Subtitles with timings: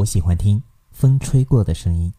[0.00, 2.10] 我喜欢听风吹过的声音。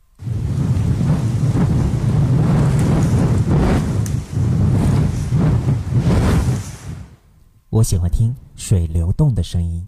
[7.72, 9.88] 我喜欢听水流动的声音。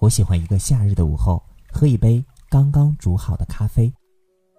[0.00, 3.90] 我喜欢一个夏日的午后，喝一杯刚刚煮好的咖啡，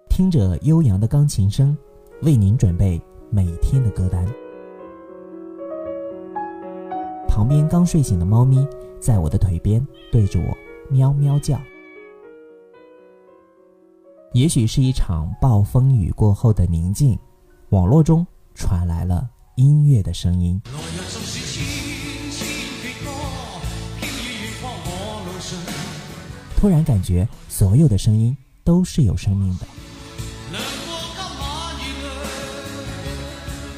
[0.08, 1.78] 听着悠扬的钢琴声，
[2.22, 4.26] 为您准备每天的歌单。
[7.30, 8.66] 旁边刚睡醒的猫咪
[9.00, 10.58] 在我的腿边对着我
[10.90, 11.58] 喵喵叫。
[14.32, 17.16] 也许是一场暴风雨过后的宁静，
[17.68, 18.26] 网络中
[18.56, 20.60] 传来了音乐的声音。
[26.56, 29.66] 突然感觉所有的声音都是有生命的。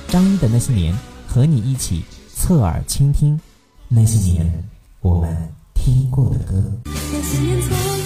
[0.08, 0.96] 张一的那些年，
[1.28, 2.02] 和你一起
[2.44, 3.40] 侧耳倾听
[3.86, 4.68] 那些年
[5.00, 8.01] 我们听过的歌。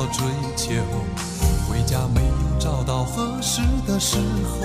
[0.00, 0.24] 走了追
[0.56, 0.72] 求，
[1.68, 4.56] 回家没有找到合适的时候。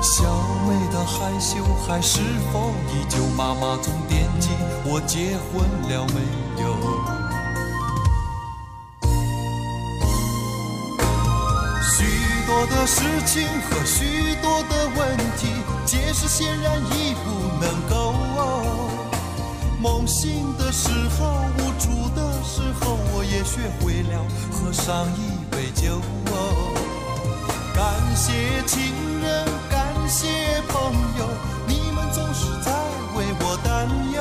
[0.00, 0.24] 小
[0.66, 1.56] 妹的害羞
[1.86, 2.20] 还是
[2.52, 3.18] 否依旧？
[3.36, 4.48] 妈妈总惦记
[4.84, 6.20] 我结婚了没
[6.62, 6.64] 有。
[11.82, 11.96] 许
[12.46, 15.48] 多的事情和许多的问题，
[15.84, 17.26] 解释显然已不
[17.60, 18.87] 能够。
[19.80, 21.26] 梦醒的时候，
[21.58, 26.00] 无助的时候，我也学会了喝上一杯酒。
[27.74, 27.84] 感
[28.16, 31.28] 谢亲人，感谢朋友，
[31.68, 32.72] 你们总是在
[33.16, 34.20] 为我担忧。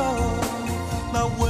[1.11, 1.46] 那我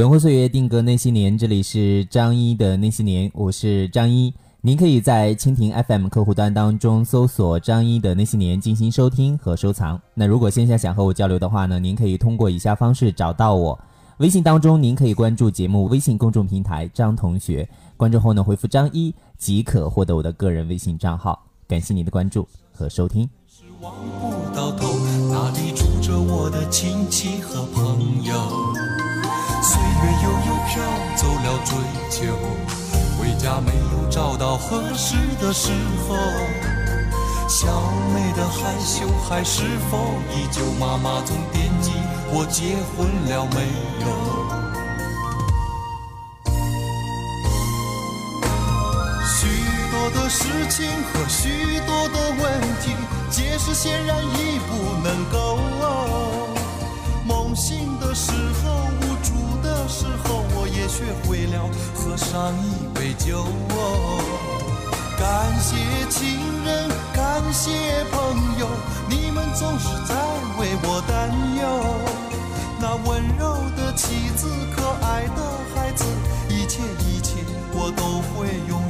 [0.00, 4.32] 轮回岁月定格那些年，这里是张一的那些年，我是张一。
[4.62, 10.00] 您可以在蜻蜓 FM 客户端当中搜索“张一的那些年”进行收听和收藏。
[10.14, 13.78] 那如果线下想和我交流的话呢，您可以通过以下方式找到我。
[14.16, 17.68] 微信当中，您可以关注节目微信公众平台“张同学”，
[17.98, 21.38] 关注后呢回复“张一”即可获得我的个人微信账号。
[21.68, 23.28] 感谢您的关注和收听。
[23.46, 28.99] 是望不到头，那里住着我的亲戚和朋友。
[30.02, 30.82] 月悠悠飘
[31.16, 31.68] 走了追
[32.10, 32.16] 求，
[33.18, 35.72] 回家没有找到合适的时
[36.08, 36.16] 候。
[37.48, 37.66] 小
[38.14, 39.98] 妹的害羞还是否
[40.32, 40.62] 依旧？
[40.78, 41.90] 妈妈总惦记
[42.32, 43.56] 我结婚了没
[44.00, 44.06] 有。
[49.26, 49.38] 许
[49.90, 52.94] 多的事情和许多的问题，
[53.30, 54.70] 解释显然已不
[55.02, 55.69] 能够。
[62.40, 63.44] 上一杯酒
[63.76, 63.76] 哦。
[65.18, 65.28] 感
[65.60, 65.76] 谢
[66.08, 67.20] 亲人，感
[67.52, 67.68] 谢
[68.10, 68.18] 朋
[68.58, 68.66] 友，
[69.10, 70.14] 你们总是在
[70.58, 71.28] 为我担
[71.60, 71.62] 忧。
[72.80, 73.44] 那温柔
[73.76, 75.38] 的妻子，可爱的
[75.74, 76.02] 孩子，
[76.48, 77.44] 一切一切
[77.74, 78.02] 我都
[78.32, 78.72] 会拥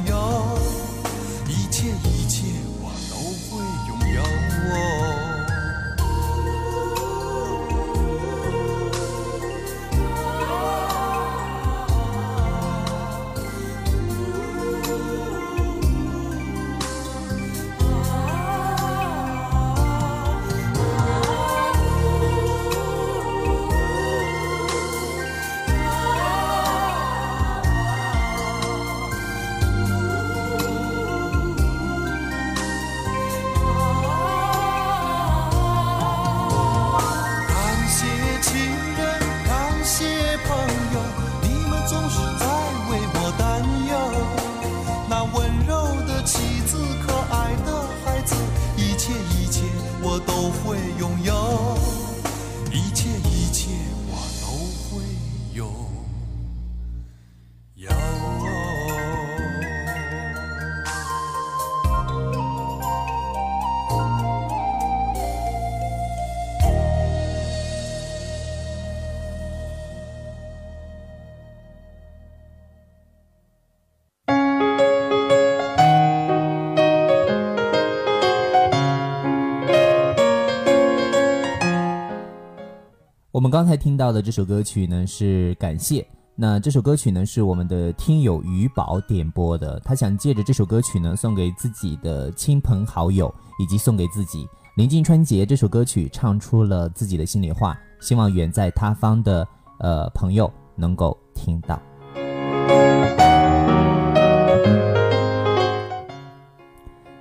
[83.41, 86.07] 我们刚才听到的这首歌曲呢是感谢。
[86.35, 94.47] 那这首歌曲呢是我们的听友于宝点播的，他想借着这首歌曲呢送给自己的亲朋好友，以及送给自己。
[94.77, 99.47] 临近春节，这首歌曲唱出了自己的心里话，希望远在他方的
[99.79, 101.81] 呃朋友能够听到。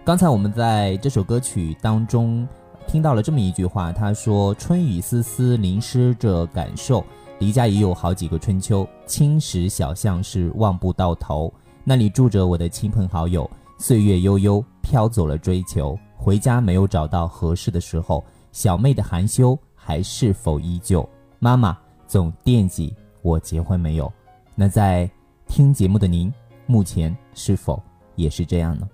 [0.05, 2.47] 刚才我们在这首歌曲当中
[2.91, 7.05] 听到了这么一句话，他说：“春雨丝丝淋湿着感受，
[7.39, 11.55] 离家已有好几个春秋，青石小巷是望不到头，
[11.85, 13.49] 那里住着我的亲朋好友，
[13.79, 21.09] 岁月悠悠飘走了追求，回家没有找到合适的时候，小妹的含羞还是否依旧？
[21.39, 21.79] 妈妈
[22.09, 22.93] 总惦记
[23.23, 24.13] 我结婚没有？
[24.57, 25.09] 那在
[25.47, 26.35] 听节目的您，
[26.67, 27.81] 目前是否
[28.17, 28.89] 也是这样呢？”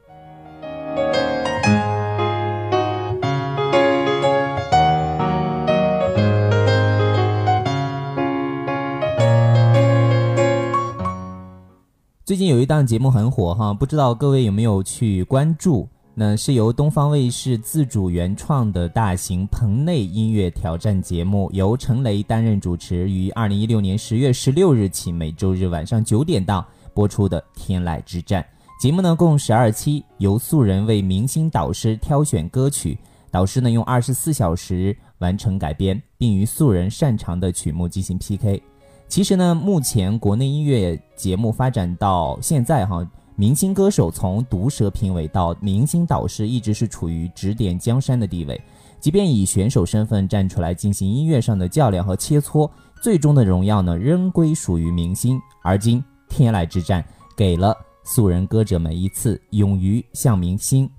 [12.27, 15.89] 最近有一档节目很火哈，不知道各位有没有去关注？
[16.13, 28.43] 那是由东方卫视自主原创的大型棚内音乐挑战节目，由陈雷担任主持，于二零一六年十月十六日起每周日晚上九点档播出的《天籁之战》。
[28.83, 32.99] 节目呢共十二期，由素人为明星导师挑选歌曲，
[33.31, 38.61] 导师呢用二十四小时完成改编，并与素人擅长的曲目进行 PK。
[39.09, 48.61] 其实呢，目前国内音乐节目发展到现在哈，明星歌手从毒舌评委到明星导师，一直是处于指点江山的地位。
[49.01, 52.69] 即便以选手身份站出来进行音乐上的较量和切磋，
[53.01, 55.41] 最终的荣耀呢，仍归属于明星。
[55.63, 57.03] 而今天籁之战，
[57.37, 57.75] 给了
[58.05, 60.91] 素人歌者们一次勇于向明星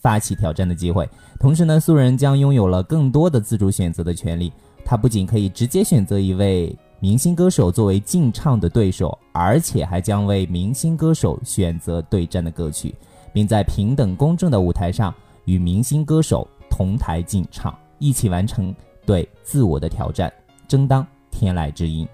[0.00, 1.06] 发起挑战的机会。
[1.40, 4.52] 同时呢，素人将拥有了更多的自主选择的权利。
[4.84, 6.74] 他不仅可以直接选择一位。
[6.98, 12.94] 明星歌手作为竞唱的对手，而且还将为明星歌手选择对战的歌曲，
[13.34, 15.14] 并在平等公正的舞台上
[15.44, 20.32] 与明星歌手同台竞唱，一起完成对自我的挑战，
[20.66, 22.08] 争当天籁之音。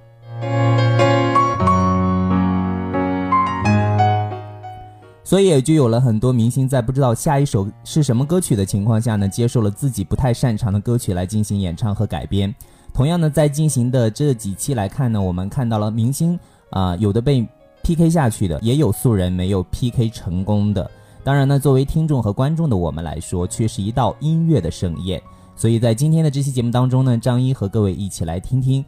[5.23, 12.53] 所以也就有了很多明星在不知道下一首是什么歌曲的情况下呢，接受了自己不太擅长的歌曲来进行演唱和改编。
[12.95, 16.39] 同样呢，在进行的这几期来看呢，我们看到了明星
[16.71, 17.47] 啊，有的被
[17.83, 20.89] PK 下去的，也有素人没有 PK 成功的。
[21.25, 25.23] 当然呢，作为听众和观众的我们来说，却是一道音乐的盛宴。
[25.57, 28.85] 所以在今天的这期节目当中呢，张一和各位一起来听听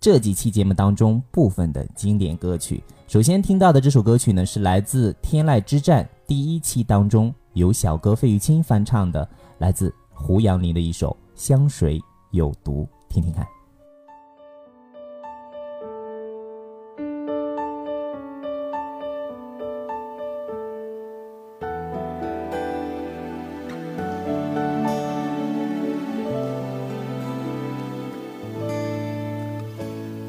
[0.00, 2.82] 这几期节目当中部分的经典歌曲。
[3.06, 12.00] 首先听到的这首歌曲呢，是来自《天籁之战》第一期当中由小哥费玉清翻唱的，来自胡杨林的一首《香水
[12.32, 12.82] 有毒》。
[13.16, 13.48] 听听看。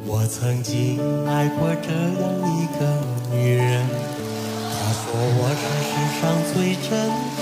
[0.06, 2.24] 我曾经爱过这样
[2.56, 2.88] 一个
[3.36, 5.91] 女人，她说我是世
[6.22, 6.56] 上最
[6.88, 6.89] 真
[7.36, 7.41] 的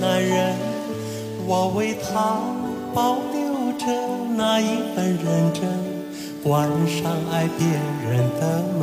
[0.00, 0.54] 男人，
[1.48, 2.38] 我为她
[2.94, 3.18] 保
[4.36, 5.62] 那一份认真，
[6.42, 7.66] 关上爱别
[8.08, 8.42] 人的
[8.78, 8.82] 门。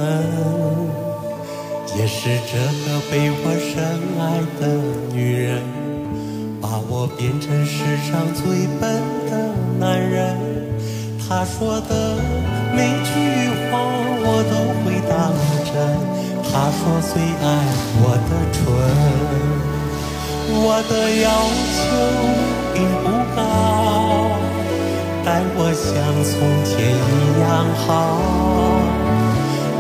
[1.98, 3.74] 也是这个被我深
[4.18, 4.22] 爱
[4.60, 4.62] 的
[5.14, 5.62] 女人，
[6.62, 8.42] 把我变成世上最
[8.80, 8.82] 笨
[9.30, 9.32] 的
[9.78, 10.36] 男人。
[11.20, 11.92] 她说的
[12.74, 13.12] 每句
[13.70, 13.72] 话
[14.24, 15.12] 我都会当
[15.68, 15.74] 真。
[16.50, 16.80] 她说
[17.12, 17.46] 最爱
[18.00, 18.60] 我的唇，
[20.64, 20.92] 我的
[21.22, 21.28] 要
[21.76, 21.80] 求
[22.74, 23.06] 并不
[23.36, 23.40] 高，
[25.84, 26.34] 像从
[26.64, 27.88] 前一样好。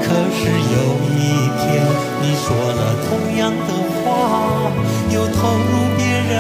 [0.01, 0.77] 可是有
[1.13, 1.19] 一
[1.61, 1.61] 天，
[2.21, 3.69] 你说了同样的
[4.01, 4.09] 话，
[5.13, 5.37] 又投
[5.69, 6.35] 入别人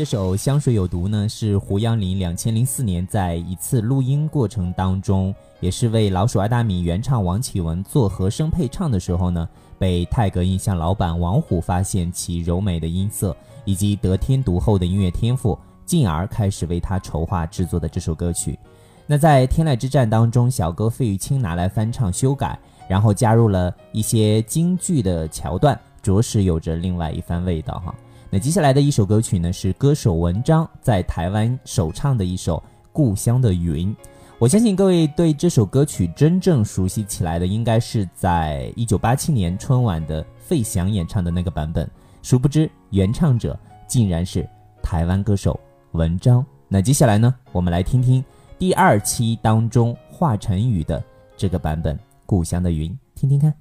[0.00, 9.46] 这首《香水有毒》呢，是胡杨林两千零四年在一次录音过程当中，也是为老鼠爱大米原唱王启文做和声配唱的时候呢，
[9.78, 18.58] 被泰格印象老板王虎发现其柔美的音色以及得天独厚的音乐天赋，进而开始为他筹划制作的这首歌曲。
[19.06, 27.94] 那在《天籁之战》当中，小哥费玉清拿来翻唱修改，然后加入了一些京剧的桥段，着实有着另外一番味道哈。
[28.32, 32.58] 那接下来的一首歌曲呢，是歌手文章在台湾首唱的一首
[32.92, 33.92] 《故乡的云》。
[34.38, 41.90] 我相信各位对这首歌曲真正熟悉起来的，应该是在一九八七年春晚的费翔演唱的那个版本。
[42.22, 43.58] 殊不知，原唱者
[43.88, 44.48] 竟然是
[44.80, 45.58] 台湾歌手
[45.92, 46.46] 文章。
[46.68, 48.24] 那接下来呢，我们来听听
[48.60, 51.02] 第二期当中华晨宇的
[51.36, 51.96] 这个版本
[52.26, 53.52] 《故乡的云》，听听看。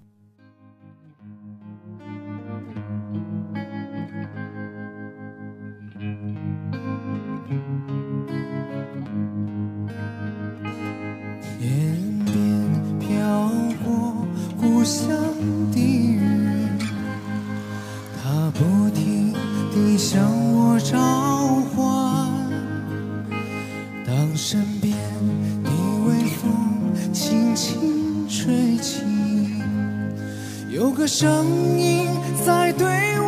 [30.79, 32.07] 有个声音
[32.45, 33.18] 在对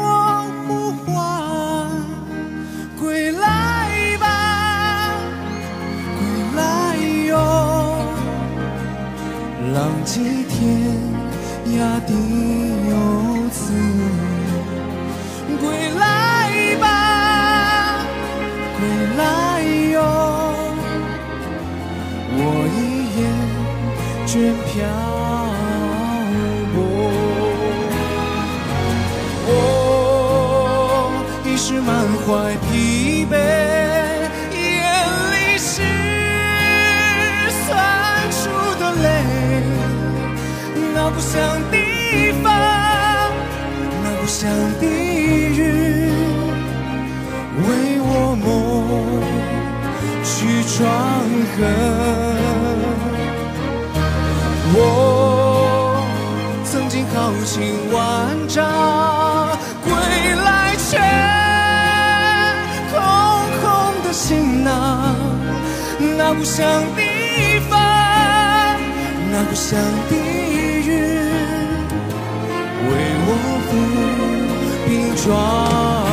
[41.12, 42.50] 那故乡地方，
[44.02, 44.50] 那故乡
[44.80, 45.60] 的云，
[47.58, 47.68] 为
[48.00, 48.48] 我梦
[50.24, 50.80] 去创
[51.52, 51.60] 痕。
[54.74, 54.80] 我
[56.64, 58.00] 曾经豪情万
[58.48, 58.64] 丈，
[59.84, 60.98] 归来却
[62.90, 62.96] 空
[63.60, 65.14] 空的行囊。
[66.18, 66.66] 那故乡
[66.96, 67.78] 地方，
[69.30, 69.78] 那故乡
[70.10, 70.16] 的
[73.24, 73.30] 我
[73.68, 73.70] 抚
[74.88, 76.11] 平创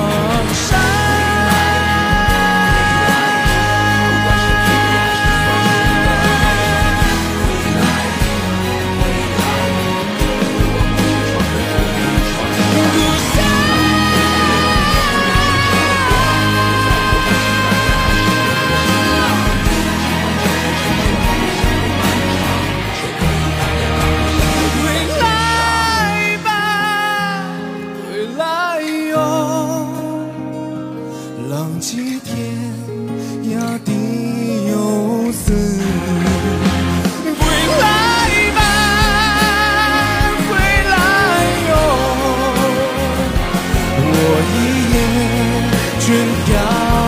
[46.78, 47.07] now.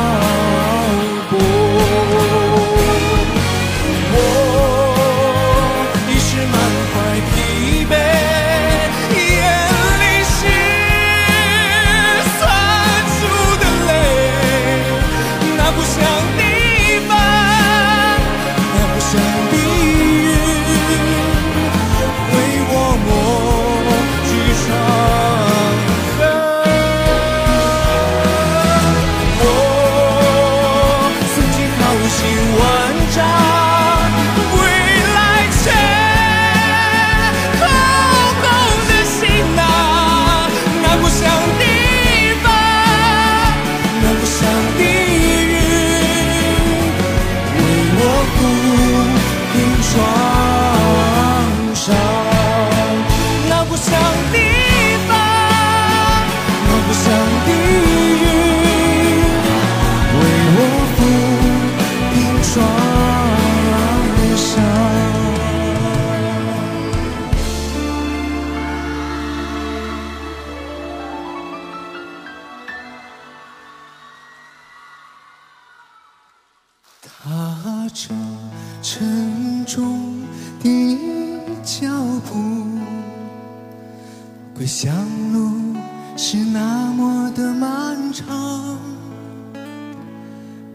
[84.61, 84.93] 归乡
[85.33, 85.75] 路
[86.19, 88.79] 是那么的漫长。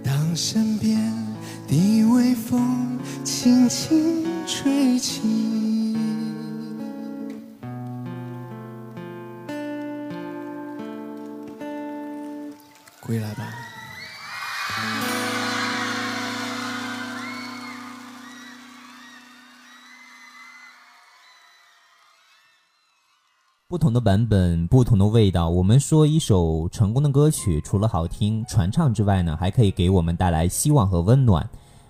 [0.03, 0.97] 当身边
[1.67, 5.21] 的微风轻轻吹起。
[12.99, 13.54] 归来吧。
[23.75, 25.49] 不同的版本，不同的味道。
[25.49, 31.45] 我们说一首成功的歌曲，除了好听、传唱之外呢，还可以给我们带来希望和温暖。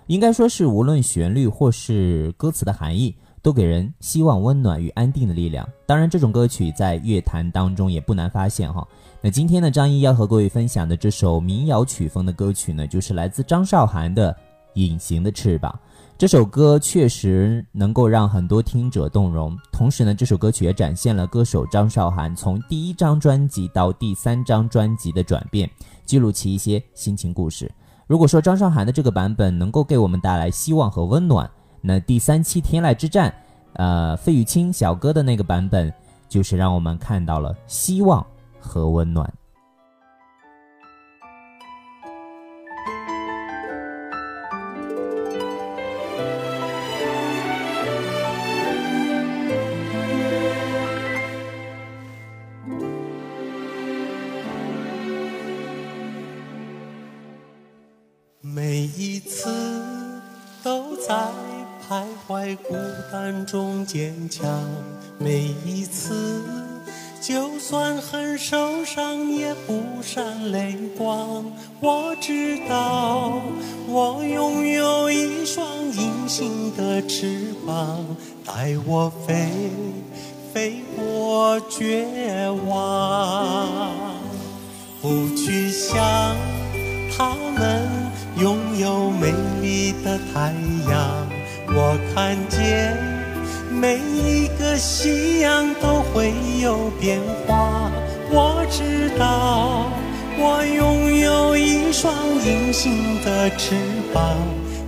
[0.08, 5.64] 应该说是无论旋律或是歌词的含义，都给人希望、温暖与安定的力量。
[5.86, 8.84] 当然，这种歌曲在乐坛当中也不难发现哈。
[9.20, 14.32] 那今天呢，张一要和各位分享的这首民谣曲风的歌曲呢，就是来自张韶涵的
[14.74, 15.72] 《隐形的翅膀》。
[16.18, 25.70] 这首歌确实能够让很多听者动容，同时呢，这首歌曲也展现了歌手张韶涵从第一张专辑到第三张专辑的转变，
[26.06, 27.70] 记录起一些心情故事。
[28.06, 31.50] 如果说张韶涵的这个版本能够给我们带来希望和温暖，
[31.82, 33.30] 那第三期《天籁之战》，
[33.74, 35.92] 呃，费玉清小哥的那个版本，
[36.30, 38.26] 就是让我们看到了希望
[38.58, 39.30] 和温暖。
[63.46, 64.44] 中坚强，
[65.18, 66.42] 每一次
[67.20, 71.44] 就算很受伤也不闪泪光。
[71.80, 73.40] 我知道
[73.86, 78.04] 我拥有一双隐形的翅膀，
[78.44, 79.48] 带我飞，
[80.52, 82.04] 飞过绝
[82.66, 83.94] 望。
[85.00, 85.96] 不去想
[87.16, 87.88] 他们
[88.40, 89.32] 拥有美
[89.62, 90.52] 丽的太
[90.90, 91.28] 阳，
[91.68, 93.15] 我看见
[93.78, 97.90] 每一个夕阳都会有变化。
[98.30, 99.90] 我知道
[100.38, 102.12] 我拥有一双
[102.44, 103.74] 隐形的翅
[104.12, 104.22] 膀，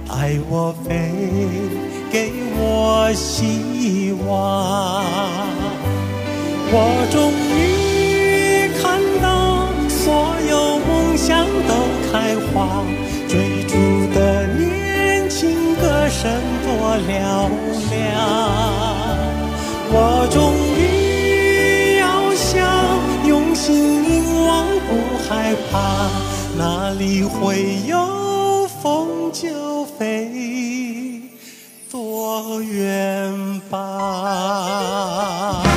[0.08, 1.12] 带我飞，
[2.10, 5.04] 给我希望。
[6.70, 11.72] 我终于看到所有梦想都
[12.10, 12.82] 开花，
[13.28, 13.74] 追逐
[14.14, 14.37] 的
[16.20, 16.28] 声
[16.64, 16.68] 多
[17.06, 17.08] 嘹
[17.90, 17.96] 亮。
[19.90, 19.94] 我
[20.32, 20.36] 终
[20.76, 22.04] 于翱
[22.34, 22.58] 翔，
[23.24, 24.90] 用心凝望，不
[25.28, 26.10] 害怕，
[26.58, 31.22] 哪里会有风就飞
[31.88, 35.67] 多远吧。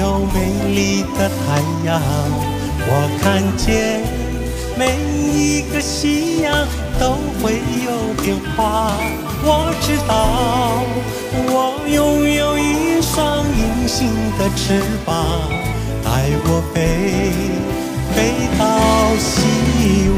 [0.00, 2.00] 有美丽的太阳，
[2.88, 4.00] 我看见
[4.78, 4.96] 每
[5.30, 6.66] 一个夕阳
[6.98, 8.96] 都会有变化。
[9.42, 10.10] 我知道
[11.52, 14.08] 我拥有一双隐形
[14.38, 15.12] 的翅膀，
[16.02, 16.08] 带
[16.46, 16.80] 我飞，
[18.14, 18.60] 飞到
[19.18, 19.28] 希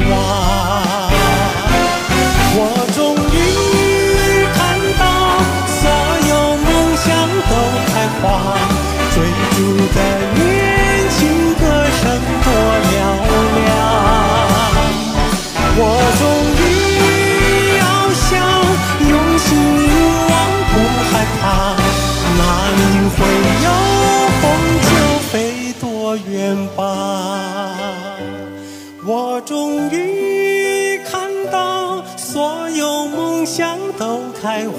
[0.09, 0.62] 望。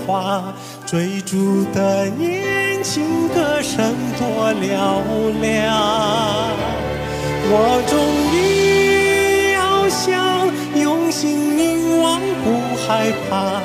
[0.06, 0.52] 花
[0.86, 5.82] 追逐的年轻歌声多嘹亮
[7.46, 7.94] 我终
[8.34, 10.48] 于翱翔
[10.80, 13.62] 用心凝望不害怕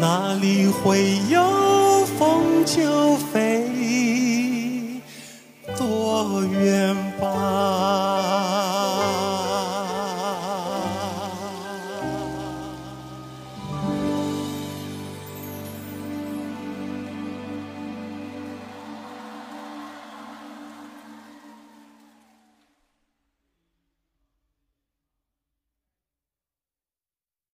[0.00, 3.68] 哪里会有风就飞
[5.76, 7.97] 多远吧。